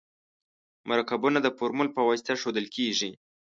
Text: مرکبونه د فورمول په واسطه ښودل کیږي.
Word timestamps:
مرکبونه 0.89 1.37
د 1.41 1.47
فورمول 1.57 1.87
په 1.95 2.01
واسطه 2.07 2.33
ښودل 2.41 2.65
کیږي. 2.75 3.11